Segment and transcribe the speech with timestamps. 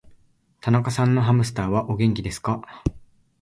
[0.61, 2.63] 田中さんのハムスターは、お元気ですか。